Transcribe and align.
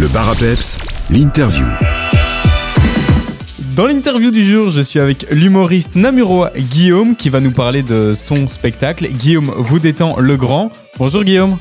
Le 0.00 0.08
bar 0.08 0.32
l'interview. 1.10 1.66
Dans 3.76 3.86
l'interview 3.86 4.30
du 4.30 4.42
jour, 4.42 4.70
je 4.70 4.80
suis 4.80 4.98
avec 4.98 5.26
l'humoriste 5.30 5.94
namurois 5.94 6.52
Guillaume 6.56 7.14
qui 7.16 7.28
va 7.28 7.40
nous 7.40 7.50
parler 7.50 7.82
de 7.82 8.14
son 8.14 8.48
spectacle. 8.48 9.08
Guillaume 9.08 9.52
vous 9.54 9.78
détend 9.78 10.18
le 10.18 10.38
grand. 10.38 10.72
Bonjour 10.96 11.22
Guillaume. 11.22 11.58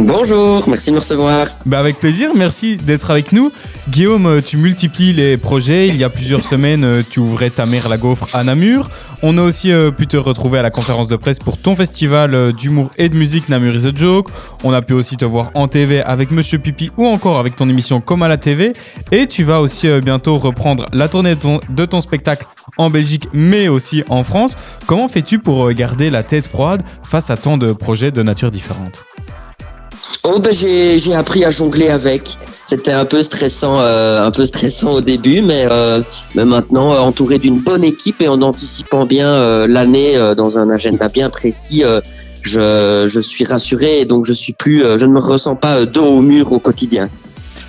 Bonjour, 0.00 0.68
merci 0.68 0.90
de 0.90 0.94
me 0.94 1.00
recevoir. 1.00 1.48
Bah 1.66 1.80
avec 1.80 1.98
plaisir, 1.98 2.30
merci 2.36 2.76
d'être 2.76 3.10
avec 3.10 3.32
nous. 3.32 3.50
Guillaume, 3.88 4.40
tu 4.42 4.56
multiplies 4.56 5.12
les 5.12 5.36
projets. 5.36 5.88
Il 5.88 5.96
y 5.96 6.04
a 6.04 6.08
plusieurs 6.08 6.44
semaines, 6.44 7.02
tu 7.10 7.18
ouvrais 7.18 7.50
ta 7.50 7.66
mère 7.66 7.88
la 7.88 7.96
gaufre 7.96 8.28
à 8.32 8.44
Namur. 8.44 8.90
On 9.24 9.36
a 9.38 9.42
aussi 9.42 9.72
euh, 9.72 9.90
pu 9.90 10.06
te 10.06 10.16
retrouver 10.16 10.60
à 10.60 10.62
la 10.62 10.70
conférence 10.70 11.08
de 11.08 11.16
presse 11.16 11.40
pour 11.40 11.58
ton 11.58 11.74
festival 11.74 12.36
euh, 12.36 12.52
d'humour 12.52 12.92
et 12.96 13.08
de 13.08 13.16
musique 13.16 13.48
Namur 13.48 13.74
is 13.74 13.88
a 13.88 13.90
Joke. 13.92 14.28
On 14.62 14.72
a 14.72 14.82
pu 14.82 14.92
aussi 14.92 15.16
te 15.16 15.24
voir 15.24 15.50
en 15.54 15.66
TV 15.66 16.00
avec 16.00 16.30
Monsieur 16.30 16.60
Pipi 16.60 16.92
ou 16.96 17.04
encore 17.04 17.40
avec 17.40 17.56
ton 17.56 17.68
émission 17.68 18.00
Comme 18.00 18.22
à 18.22 18.28
la 18.28 18.38
TV. 18.38 18.72
Et 19.10 19.26
tu 19.26 19.42
vas 19.42 19.60
aussi 19.60 19.88
euh, 19.88 20.00
bientôt 20.00 20.36
reprendre 20.36 20.86
la 20.92 21.08
tournée 21.08 21.34
de 21.34 21.84
ton 21.86 22.00
spectacle 22.00 22.46
en 22.76 22.88
Belgique 22.88 23.28
mais 23.32 23.66
aussi 23.66 24.04
en 24.08 24.22
France. 24.22 24.56
Comment 24.86 25.08
fais-tu 25.08 25.40
pour 25.40 25.72
garder 25.72 26.08
la 26.08 26.22
tête 26.22 26.46
froide 26.46 26.84
face 27.02 27.30
à 27.30 27.36
tant 27.36 27.58
de 27.58 27.72
projets 27.72 28.12
de 28.12 28.22
nature 28.22 28.52
différente? 28.52 29.04
Oh 30.24 30.40
ben 30.40 30.52
j'ai 30.52 31.14
appris 31.14 31.44
à 31.44 31.50
jongler 31.50 31.88
avec. 31.88 32.36
C'était 32.64 32.92
un 32.92 33.04
peu 33.04 33.22
stressant, 33.22 33.80
euh, 33.80 34.20
un 34.20 34.30
peu 34.30 34.44
stressant 34.44 34.92
au 34.94 35.00
début, 35.00 35.40
mais, 35.40 35.66
euh, 35.70 36.00
mais 36.34 36.44
maintenant 36.44 36.92
euh, 36.92 36.98
entouré 36.98 37.38
d'une 37.38 37.60
bonne 37.60 37.84
équipe 37.84 38.20
et 38.20 38.28
en 38.28 38.42
anticipant 38.42 39.06
bien 39.06 39.32
euh, 39.32 39.66
l'année 39.66 40.16
euh, 40.16 40.34
dans 40.34 40.58
un 40.58 40.68
agenda 40.68 41.08
bien 41.08 41.30
précis, 41.30 41.82
je, 42.42 43.06
je 43.06 43.20
suis 43.20 43.44
rassuré 43.44 44.00
et 44.00 44.04
donc 44.04 44.26
je 44.26 44.32
suis 44.32 44.52
plus, 44.52 44.80
je 44.80 45.06
ne 45.06 45.12
me 45.12 45.20
ressens 45.20 45.56
pas 45.56 45.84
dos 45.84 46.04
au 46.04 46.20
mur 46.20 46.52
au 46.52 46.58
quotidien. 46.58 47.08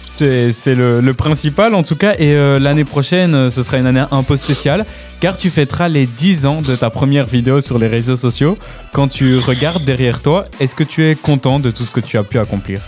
C'est 0.10 0.76
le, 0.76 1.12
principal 1.14 1.76
en 1.76 1.84
tout 1.84 1.96
cas. 1.96 2.16
Et 2.18 2.34
euh, 2.34 2.60
l'année 2.60 2.84
prochaine, 2.84 3.50
ce 3.50 3.64
sera 3.64 3.78
une 3.78 3.86
année 3.86 4.04
un 4.12 4.24
peu 4.24 4.38
spéciale 4.38 4.86
car 5.20 5.38
tu 5.38 5.50
fêteras 5.50 5.88
les 5.88 6.06
10 6.06 6.46
ans 6.46 6.62
de 6.62 6.76
ta 6.76 6.90
première 6.90 7.26
vidéo 7.26 7.62
sur 7.62 7.78
les 7.78 7.88
réseaux 7.88 8.16
sociaux. 8.16 8.58
Quand 8.94 9.08
tu 9.08 9.38
regardes 9.38 9.86
derrière 9.86 10.22
toi, 10.22 10.46
est-ce 10.60 10.76
que 10.76 10.84
tu 10.84 11.06
es 11.06 11.16
content 11.16 11.60
de 11.60 11.72
tout 11.72 11.84
ce 11.84 11.92
que 11.92 12.00
tu 12.00 12.18
as 12.18 12.24
pu 12.24 12.40
accomplir? 12.40 12.82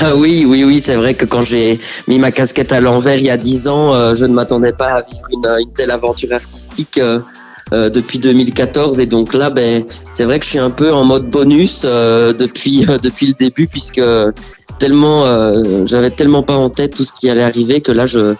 Ah 0.00 0.16
oui, 0.16 0.46
oui, 0.48 0.64
oui, 0.64 0.80
c'est 0.80 0.94
vrai 0.94 1.14
que 1.14 1.26
quand 1.26 1.42
j'ai 1.42 1.78
mis 2.08 2.18
ma 2.18 2.30
casquette 2.30 2.72
à 2.72 2.80
l'envers 2.80 3.16
il 3.16 3.24
y 3.24 3.30
a 3.30 3.36
10 3.36 3.68
ans, 3.68 3.94
euh, 3.94 4.14
je 4.14 4.24
ne 4.24 4.32
m'attendais 4.32 4.72
pas 4.72 4.86
à 4.86 5.02
vivre 5.02 5.26
une, 5.32 5.72
telle 5.74 5.90
aventure 5.90 6.32
artistique. 6.32 6.98
Euh, 6.98 7.18
euh, 7.72 7.90
depuis 7.90 8.20
2014 8.20 9.00
et 9.00 9.06
donc 9.06 9.34
là 9.34 9.50
ben 9.50 9.82
c'est 10.12 10.22
vrai 10.22 10.38
que 10.38 10.44
je 10.44 10.50
suis 10.50 10.60
un 10.60 10.70
peu 10.70 10.92
en 10.92 11.04
mode 11.04 11.28
bonus 11.28 11.82
euh, 11.84 12.32
depuis 12.32 12.86
euh, 12.88 12.96
depuis 13.02 13.26
le 13.26 13.32
début 13.32 13.66
puisque 13.66 14.00
tellement 14.78 15.24
euh, 15.24 15.84
j'avais 15.86 16.10
tellement 16.10 16.42
pas 16.42 16.54
en 16.54 16.70
tête 16.70 16.94
tout 16.94 17.04
ce 17.04 17.12
qui 17.12 17.28
allait 17.30 17.42
arriver 17.42 17.80
que 17.80 17.92
là 17.92 18.06
je 18.06 18.34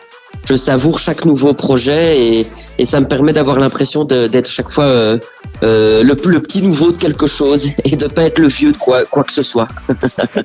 savoure 0.54 0.98
chaque 0.98 1.24
nouveau 1.24 1.54
projet 1.54 2.46
et, 2.78 2.84
ça 2.84 3.00
me 3.00 3.06
permet 3.06 3.32
d'avoir 3.32 3.58
l'impression 3.58 4.04
d'être 4.04 4.48
chaque 4.48 4.70
fois 4.70 4.84
euh, 4.84 5.18
euh, 5.62 6.04
le, 6.04 6.14
le, 6.24 6.40
petit 6.40 6.62
nouveau 6.62 6.92
de 6.92 6.96
quelque 6.96 7.26
chose 7.26 7.68
et 7.84 7.96
de 7.96 8.06
pas 8.06 8.24
être 8.24 8.38
le 8.38 8.46
vieux 8.46 8.70
de 8.70 8.76
quoi, 8.76 9.04
quoi 9.06 9.24
que 9.24 9.32
ce 9.32 9.42
soit. 9.42 9.66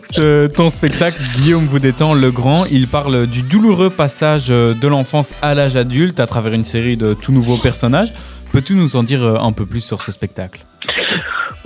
ce, 0.09 0.47
ton 0.47 0.69
spectacle, 0.69 1.21
Guillaume 1.35 1.65
vous 1.65 1.79
détend 1.79 2.15
le 2.15 2.31
grand, 2.31 2.65
il 2.71 2.87
parle 2.87 3.27
du 3.27 3.43
douloureux 3.43 3.89
passage 3.89 4.47
de 4.47 4.87
l'enfance 4.87 5.33
à 5.41 5.53
l'âge 5.53 5.75
adulte 5.75 6.19
à 6.19 6.25
travers 6.25 6.53
une 6.53 6.63
série 6.63 6.97
de 6.97 7.13
tout 7.13 7.31
nouveaux 7.31 7.59
personnages. 7.59 8.13
Peux-tu 8.53 8.73
nous 8.73 8.95
en 8.95 9.03
dire 9.03 9.23
un 9.23 9.51
peu 9.51 9.65
plus 9.65 9.81
sur 9.81 10.01
ce 10.01 10.11
spectacle? 10.11 10.65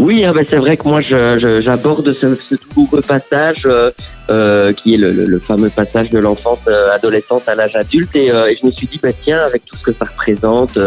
Oui, 0.06 0.22
ben 0.22 0.45
c'est 0.48 0.58
vrai 0.58 0.78
que 0.78 0.88
moi 0.88 1.02
j'aborde 1.02 2.14
ce, 2.14 2.36
ce 2.36 2.56
douloureux 2.56 3.02
passage 3.02 3.64
euh, 3.66 3.89
euh, 4.30 4.72
qui 4.73 4.94
est 4.94 4.98
le, 4.98 5.11
le, 5.11 5.25
le, 5.25 5.39
fameux 5.39 5.70
passage 5.70 6.11
de 6.11 6.20
l'enfance 6.20 6.61
euh, 6.67 6.92
adolescente 6.94 7.44
à 7.48 7.56
l'âge 7.56 7.75
adulte. 7.75 8.16
Et, 8.16 8.31
euh, 8.31 8.45
et, 8.45 8.56
je 8.56 8.66
me 8.67 8.72
suis 8.72 8.86
dit 8.86 9.00
bah 9.02 9.09
tiens 9.23 9.39
avec 9.39 9.66
tout 9.66 9.76
ce 9.78 9.83
que 9.83 9.94
ça 9.94 10.06
représente 10.06 10.78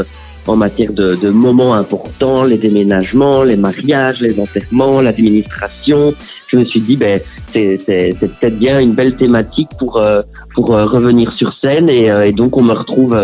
en 0.46 0.56
matière 0.56 0.92
de, 0.92 1.16
de, 1.16 1.30
moments 1.30 1.74
importants, 1.74 2.44
les 2.44 2.58
déménagements, 2.58 3.42
les 3.42 3.56
mariages, 3.56 4.20
les 4.20 4.38
enterrements, 4.40 5.00
l'administration, 5.00 6.14
je 6.46 6.56
me 6.56 6.64
suis 6.64 6.80
dit 6.80 6.96
ben 6.96 7.20
c'est 7.48 7.76
peut-être 8.20 8.58
bien 8.58 8.78
une 8.78 8.92
belle 8.92 9.16
thématique 9.16 9.70
pour 9.80 10.00
pour 10.54 10.68
revenir 10.68 11.32
sur 11.32 11.54
scène. 11.54 11.88
Et, 11.88 12.06
et, 12.06 12.32
donc 12.32 12.56
on 12.56 12.62
me 12.62 12.72
retrouve 12.72 13.16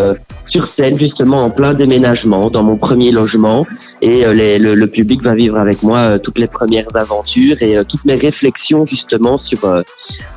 sur 0.54 0.68
scène 0.68 0.96
justement 0.96 1.44
en 1.44 1.50
plein 1.50 1.74
déménagement 1.74 2.48
dans 2.48 2.62
mon 2.62 2.76
premier 2.76 3.10
logement 3.10 3.66
et 4.00 4.24
les, 4.32 4.60
le, 4.60 4.76
le, 4.76 4.86
public 4.86 5.20
va 5.20 5.34
vivre 5.34 5.58
avec 5.58 5.82
moi 5.82 6.20
toutes 6.20 6.38
les 6.38 6.46
premières 6.46 6.86
aventures 6.94 7.56
et 7.60 7.76
toutes 7.88 8.04
mes 8.04 8.14
réflexions 8.14 8.86
justement 8.86 9.38
sur 9.38 9.58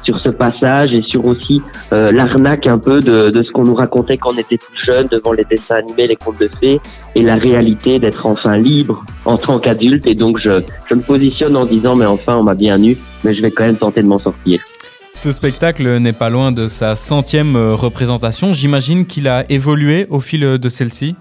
sur 0.08 0.18
ce 0.20 0.30
passage 0.30 0.94
et 0.94 1.02
sur 1.02 1.26
aussi 1.26 1.62
euh, 1.92 2.14
l'arnaque 2.14 2.66
un 2.66 2.78
peu 2.78 3.02
de, 3.02 3.30
de 3.30 3.44
ce 3.44 3.52
qu'on 3.52 3.66
nous 3.66 3.76
racontait 3.76 4.18
quand 4.18 4.32
on 4.34 4.38
était 4.38 4.58
plus 4.58 4.86
jeune 4.86 5.08
devant 5.08 5.34
les 5.34 5.44
dessins 5.44 5.76
animés, 5.76 6.08
les 6.08 6.16
contes 6.16 6.40
de 6.40 6.50
fées 6.60 6.80
et 7.14 7.22
la 7.22 7.36
réalité 7.36 8.00
d'être 8.00 8.26
enfin 8.26 8.58
libre 8.58 9.04
en 9.26 9.36
tant 9.36 9.60
qu'adulte 9.60 10.08
et 10.08 10.16
donc 10.16 10.40
je, 10.40 10.62
je 10.90 10.96
me 10.96 11.02
positionne 11.02 11.58
en 11.58 11.66
disant 11.66 11.96
mais 11.98 12.06
enfin 12.06 12.38
on 12.38 12.44
m'a 12.44 12.56
bien 12.56 12.82
eu 12.82 12.96
mais 13.26 13.34
je 13.34 13.42
vais 13.42 13.52
quand 13.52 13.66
même 13.66 13.76
tenter 13.76 14.02
de 14.02 14.08
m'en 14.08 14.18
sortir. 14.18 14.62
Ce 15.18 15.32
spectacle 15.32 15.98
n'est 15.98 16.14
pas 16.14 16.30
loin 16.30 16.52
de 16.52 16.68
sa 16.68 16.94
centième 16.94 17.56
euh, 17.56 17.74
représentation. 17.74 18.54
J'imagine 18.54 19.08
qu'il 19.08 19.28
a 19.28 19.52
évolué 19.52 20.06
au 20.12 20.20
fil 20.20 20.42
de 20.42 20.70
celle-ci. 20.70 21.16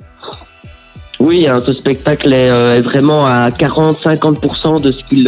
Oui, 1.19 1.47
hein, 1.47 1.63
ce 1.65 1.73
spectacle 1.73 2.31
est, 2.31 2.51
euh, 2.51 2.83
vraiment 2.85 3.25
à 3.25 3.49
40-50% 3.49 4.83
de 4.83 4.93
ce 4.93 5.03
qu'il 5.03 5.27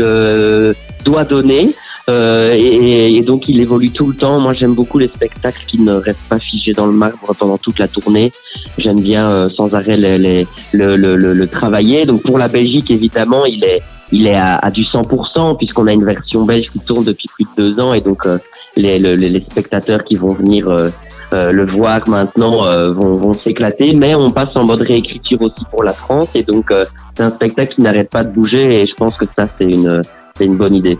euh, 0.00 0.74
doit 1.04 1.22
donner. 1.22 1.68
Euh, 2.10 2.54
et, 2.58 3.20
donc 3.22 3.48
il 3.48 3.60
évolue 3.60 3.90
tout 3.90 4.06
le 4.06 4.14
temps. 4.14 4.38
Moi 4.38 4.52
j'aime 4.54 4.74
beaucoup 4.74 4.98
les 4.98 5.08
spectacles 5.08 5.64
qui 5.66 5.80
ne 5.80 5.94
restent 5.94 6.28
pas 6.28 6.38
figés 6.38 6.72
dans 6.72 6.86
le 6.86 6.92
marbre 6.92 7.34
pendant 7.38 7.58
toute 7.58 7.78
la 7.78 7.88
tournée. 7.88 8.30
J'aime 8.76 9.00
bien 9.00 9.30
euh, 9.30 9.48
sans 9.48 9.74
arrêt 9.74 9.96
le, 9.96 11.44
travailler. 11.46 12.04
Donc 12.04 12.22
pour 12.22 12.38
la 12.38 12.48
Belgique 12.48 12.90
évidemment 12.90 13.46
il 13.46 13.64
est 13.64 13.82
il 14.14 14.28
est 14.28 14.36
à, 14.36 14.58
à 14.58 14.70
du 14.70 14.82
100% 14.82 15.56
puisqu'on 15.56 15.88
a 15.88 15.92
une 15.92 16.04
version 16.04 16.44
belge 16.44 16.70
qui 16.70 16.78
tourne 16.78 17.04
depuis 17.04 17.28
plus 17.34 17.44
de 17.44 17.50
deux 17.62 17.80
ans 17.80 17.92
et 17.92 18.00
donc 18.00 18.24
euh, 18.26 18.38
les, 18.76 19.00
les, 19.00 19.16
les, 19.16 19.40
spectateurs 19.50 20.04
qui 20.04 20.14
vont 20.14 20.34
venir 20.34 20.68
euh, 20.68 20.88
euh, 21.32 21.50
le 21.50 21.66
voir 21.72 22.08
maintenant 22.08 22.68
vont, 22.92 23.16
vont 23.16 23.32
s'éclater. 23.32 23.94
Mais 23.98 24.14
on 24.14 24.30
passe 24.30 24.50
en 24.54 24.64
mode 24.64 24.82
réécriture 24.82 25.42
aussi 25.42 25.64
pour 25.68 25.82
la 25.82 25.92
France 25.92 26.28
et 26.36 26.44
donc 26.44 26.72
c'est 27.14 27.24
un 27.24 27.30
spectacle 27.30 27.74
qui 27.74 27.82
n'arrête 27.82 28.10
pas 28.10 28.22
de 28.22 28.32
bouger 28.32 28.80
et 28.80 28.86
je 28.86 28.94
pense 28.94 29.16
que 29.16 29.24
ça 29.36 29.48
c'est 29.58 29.64
une 29.64 30.00
c'est 30.34 30.44
une 30.44 30.56
bonne 30.56 30.74
idée. 30.74 30.96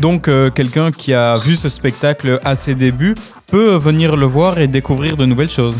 Donc 0.00 0.30
quelqu'un 0.54 0.90
qui 0.90 1.12
a 1.12 1.36
vu 1.36 1.54
ce 1.54 1.68
spectacle 1.68 2.40
à 2.44 2.54
ses 2.54 2.74
débuts 2.74 3.14
peut 3.50 3.76
venir 3.76 4.16
le 4.16 4.26
voir 4.26 4.58
et 4.58 4.68
découvrir 4.68 5.18
de 5.18 5.26
nouvelles 5.26 5.50
choses. 5.50 5.78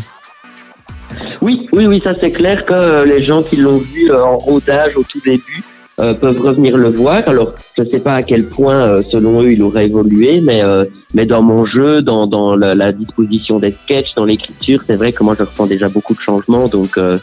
Oui, 1.41 1.67
oui, 1.71 1.87
oui, 1.87 1.99
ça 2.03 2.13
c'est 2.13 2.31
clair 2.31 2.65
que 2.65 3.03
les 3.05 3.23
gens 3.23 3.41
qui 3.41 3.55
l'ont 3.55 3.79
vu 3.79 4.13
en 4.13 4.37
rodage 4.37 4.95
au 4.97 5.03
tout 5.03 5.21
début 5.25 5.63
euh, 5.99 6.13
peuvent 6.13 6.39
revenir 6.41 6.77
le 6.77 6.89
voir. 6.89 7.23
Alors, 7.27 7.53
je 7.77 7.83
ne 7.83 7.89
sais 7.89 7.99
pas 7.99 8.15
à 8.15 8.23
quel 8.23 8.45
point, 8.45 8.85
euh, 8.85 9.03
selon 9.11 9.41
eux, 9.41 9.51
il 9.51 9.61
aurait 9.61 9.85
évolué, 9.85 10.41
mais 10.41 10.61
euh, 10.63 10.85
mais 11.13 11.25
dans 11.25 11.41
mon 11.41 11.65
jeu, 11.65 12.01
dans, 12.01 12.27
dans 12.27 12.55
la, 12.55 12.91
disposition 12.91 13.59
des 13.59 13.75
sketchs, 13.83 14.13
dans 14.15 14.25
l'écriture, 14.25 14.81
c'est 14.85 14.95
vrai 14.95 15.11
que 15.11 15.23
moi, 15.23 15.35
je 15.37 15.43
ressens 15.43 15.65
déjà 15.65 15.87
beaucoup 15.89 16.13
de 16.13 16.19
changements. 16.19 16.67
Donc, 16.67 16.97
euh, 16.97 17.17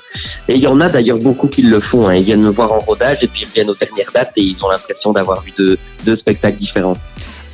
et 0.48 0.54
il 0.54 0.60
y 0.60 0.66
en 0.66 0.80
a 0.80 0.88
d'ailleurs 0.88 1.18
beaucoup 1.18 1.46
qui 1.46 1.62
le 1.62 1.80
font. 1.80 2.08
Hein. 2.08 2.14
Ils 2.14 2.24
viennent 2.24 2.42
me 2.42 2.50
voir 2.50 2.72
en 2.72 2.78
rodage 2.78 3.18
et 3.22 3.28
puis 3.28 3.42
ils 3.42 3.48
viennent 3.48 3.70
aux 3.70 3.74
dernières 3.74 4.10
dates 4.12 4.32
et 4.36 4.42
ils 4.42 4.56
ont 4.64 4.68
l'impression 4.68 5.12
d'avoir 5.12 5.40
vu 5.42 5.52
deux, 5.56 5.78
deux 6.04 6.16
spectacles 6.16 6.58
différents. 6.58 6.94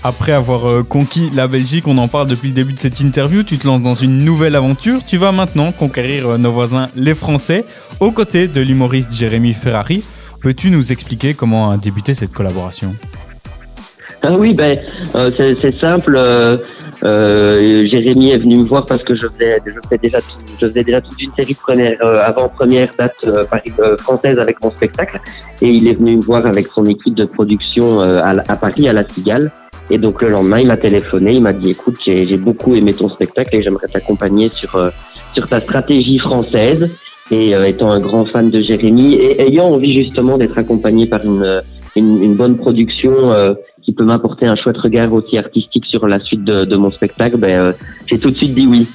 Après 0.04 0.32
avoir 0.32 0.84
conquis 0.88 1.30
la 1.30 1.46
Belgique, 1.46 1.86
on 1.86 1.96
en 1.98 2.08
parle 2.08 2.28
depuis 2.28 2.48
le 2.48 2.54
début 2.54 2.72
de 2.72 2.80
cette 2.80 2.98
interview, 2.98 3.44
tu 3.44 3.56
te 3.56 3.66
lances 3.66 3.82
dans 3.82 3.94
une 3.94 4.24
nouvelle 4.24 4.56
aventure. 4.56 5.04
Tu 5.04 5.16
vas 5.16 5.30
maintenant 5.30 5.70
conquérir 5.70 6.38
nos 6.38 6.50
voisins 6.50 6.88
les 6.96 7.14
Français 7.14 7.64
aux 8.00 8.10
côtés 8.10 8.48
de 8.48 8.60
l'humoriste 8.60 9.14
Jérémy 9.14 9.52
Ferrari. 9.52 10.02
Peux-tu 10.42 10.70
nous 10.70 10.90
expliquer 10.90 11.34
comment 11.34 11.70
a 11.70 11.76
débuté 11.76 12.14
cette 12.14 12.34
collaboration? 12.34 12.96
Ah 14.22 14.34
oui, 14.34 14.54
ben 14.54 14.76
euh, 15.14 15.30
c'est 15.36 15.80
simple. 15.80 16.14
Euh, 16.16 16.56
euh, 17.04 17.86
Jérémy 17.88 18.30
est 18.30 18.38
venu 18.38 18.58
me 18.58 18.68
voir 18.68 18.84
parce 18.86 19.04
que 19.04 19.14
je 19.14 19.26
faisais, 19.26 19.60
déjà, 20.02 20.18
je 20.60 20.66
faisais 20.66 20.82
déjà 20.84 21.00
toute 21.00 21.20
une 21.20 21.32
série 21.32 21.54
première, 21.54 21.96
avant 22.24 22.48
première 22.48 22.88
date 22.98 23.24
française 23.98 24.38
avec 24.38 24.62
mon 24.62 24.70
spectacle, 24.70 25.20
et 25.60 25.68
il 25.68 25.88
est 25.88 25.94
venu 25.94 26.16
me 26.16 26.22
voir 26.22 26.44
avec 26.46 26.66
son 26.68 26.84
équipe 26.86 27.14
de 27.14 27.24
production 27.24 28.00
à, 28.00 28.30
à, 28.30 28.56
Paris 28.56 28.88
à 28.88 28.92
La 28.92 29.06
Cigale. 29.06 29.52
Et 29.90 29.98
donc 29.98 30.22
le 30.22 30.30
lendemain, 30.30 30.60
il 30.60 30.68
m'a 30.68 30.76
téléphoné, 30.76 31.34
il 31.34 31.42
m'a 31.42 31.52
dit 31.52 31.70
écoute, 31.70 31.98
j'ai 32.04 32.36
beaucoup 32.36 32.74
aimé 32.74 32.92
ton 32.92 33.08
spectacle 33.08 33.56
et 33.56 33.62
j'aimerais 33.62 33.88
t'accompagner 33.88 34.48
sur 34.48 34.78
sur 35.34 35.48
ta 35.48 35.60
stratégie 35.60 36.18
française. 36.18 36.90
Et 37.32 37.52
étant 37.66 37.90
un 37.90 37.98
grand 37.98 38.26
fan 38.26 38.50
de 38.50 38.60
Jérémy 38.60 39.14
et 39.14 39.40
ayant 39.40 39.72
envie 39.72 39.94
justement 39.94 40.36
d'être 40.36 40.58
accompagné 40.58 41.06
par 41.06 41.24
une 41.24 41.62
une, 41.96 42.22
une 42.22 42.34
bonne 42.34 42.56
production 42.56 43.32
euh, 43.32 43.54
qui 43.82 43.92
peut 43.92 44.04
m'apporter 44.04 44.46
un 44.46 44.56
chouette 44.56 44.78
regard 44.78 45.12
aussi 45.12 45.36
artistique 45.38 45.84
sur 45.86 46.06
la 46.06 46.20
suite 46.20 46.44
de, 46.44 46.64
de 46.64 46.76
mon 46.76 46.90
spectacle, 46.90 47.36
ben, 47.36 47.50
euh, 47.50 47.72
j'ai 48.06 48.18
tout 48.18 48.30
de 48.30 48.36
suite 48.36 48.54
dit 48.54 48.66
oui. 48.66 48.88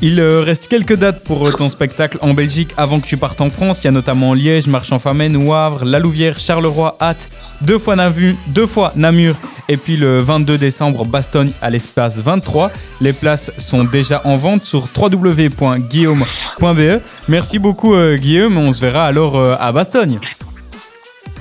Il 0.00 0.20
euh, 0.20 0.42
reste 0.42 0.68
quelques 0.68 0.94
dates 0.94 1.24
pour 1.24 1.48
euh, 1.48 1.52
ton 1.52 1.68
spectacle 1.68 2.18
en 2.20 2.32
Belgique 2.32 2.70
avant 2.76 3.00
que 3.00 3.06
tu 3.06 3.16
partes 3.16 3.40
en 3.40 3.50
France. 3.50 3.82
Il 3.82 3.86
y 3.86 3.88
a 3.88 3.90
notamment 3.90 4.32
Liège, 4.32 4.68
Marchand-Famenne, 4.68 5.36
Wavre, 5.36 5.84
La 5.84 5.98
Louvière, 5.98 6.38
Charleroi, 6.38 6.96
Hatt, 7.00 7.28
deux 7.62 7.78
fois, 7.78 7.96
Navu, 7.96 8.36
deux 8.46 8.66
fois 8.66 8.92
Namur 8.94 9.34
et 9.68 9.76
puis 9.76 9.96
le 9.96 10.18
22 10.18 10.56
décembre 10.56 11.04
Bastogne 11.04 11.50
à 11.60 11.70
l'espace 11.70 12.22
23. 12.22 12.70
Les 13.00 13.12
places 13.12 13.50
sont 13.58 13.82
déjà 13.82 14.22
en 14.24 14.36
vente 14.36 14.62
sur 14.62 14.88
www.guillaume.be. 16.60 17.02
Merci 17.28 17.58
beaucoup 17.58 17.94
euh, 17.94 18.16
Guillaume, 18.16 18.56
on 18.58 18.72
se 18.72 18.80
verra 18.80 19.06
alors 19.06 19.36
euh, 19.36 19.54
à 19.58 19.72
Bastogne. 19.72 20.18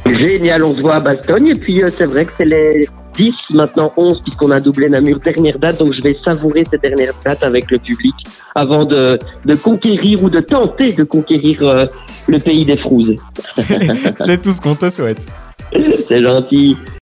Génial, 0.05 0.63
on 0.63 0.75
se 0.75 0.81
voit 0.81 0.95
à 0.95 0.99
Bastogne. 0.99 1.47
Et 1.47 1.53
puis, 1.53 1.81
euh, 1.81 1.87
c'est 1.91 2.05
vrai 2.05 2.25
que 2.25 2.31
c'est 2.37 2.45
les 2.45 2.87
10, 3.17 3.33
maintenant 3.53 3.91
11, 3.97 4.21
puisqu'on 4.23 4.51
a 4.51 4.59
doublé 4.59 4.89
Namur, 4.89 5.19
dernière 5.19 5.59
date. 5.59 5.79
Donc, 5.79 5.93
je 5.93 6.01
vais 6.01 6.15
savourer 6.23 6.63
cette 6.69 6.81
dernière 6.81 7.13
date 7.25 7.43
avec 7.43 7.69
le 7.71 7.79
public 7.79 8.13
avant 8.55 8.85
de, 8.85 9.17
de 9.45 9.55
conquérir 9.55 10.23
ou 10.23 10.29
de 10.29 10.39
tenter 10.39 10.93
de 10.93 11.03
conquérir 11.03 11.89
le 12.27 12.37
pays 12.37 12.65
des 12.65 12.77
frouzes. 12.77 13.15
C'est 14.17 14.41
tout 14.41 14.51
ce 14.51 14.61
qu'on 14.61 14.75
te 14.75 14.89
souhaite. 14.89 15.25
c'est 16.07 16.21
gentil. 16.21 16.77